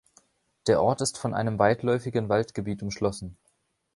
[0.65, 3.37] Der Ort ist von einem weitläufigen Waldgebiet umschlossen.